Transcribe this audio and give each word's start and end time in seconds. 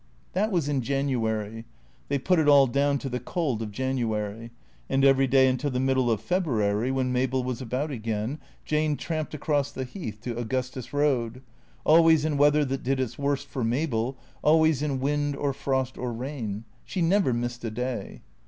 That 0.33 0.51
was 0.51 0.67
in 0.67 0.81
January 0.81 1.63
(they 2.07 2.17
put 2.17 2.39
it 2.39 2.47
all 2.47 2.65
down 2.65 2.97
to 2.97 3.07
the 3.07 3.19
cold 3.19 3.61
of 3.61 3.71
January); 3.71 4.49
and 4.89 5.05
every 5.05 5.27
day 5.27 5.47
until 5.47 5.69
the 5.69 5.79
middle 5.79 6.09
of 6.09 6.23
February 6.23 6.89
when 6.89 7.11
Mabel 7.13 7.43
was 7.43 7.61
about 7.61 7.91
again, 7.91 8.39
Jane 8.65 8.97
tramped 8.97 9.35
across 9.35 9.71
the 9.71 9.83
Heath 9.83 10.19
to 10.21 10.35
Au 10.35 10.43
gustus 10.43 10.87
Eoad, 10.87 11.41
always 11.83 12.25
in 12.25 12.35
weather 12.37 12.65
that 12.65 12.81
did 12.81 12.99
its 12.99 13.19
worst 13.19 13.45
for 13.47 13.63
Mabel, 13.63 14.17
always 14.41 14.81
in 14.81 14.99
wind 14.99 15.35
or 15.35 15.53
frost 15.53 15.99
or 15.99 16.11
rain. 16.11 16.63
She 16.83 17.03
never 17.03 17.31
missed 17.31 17.63
a 17.63 17.69
day. 17.69 18.23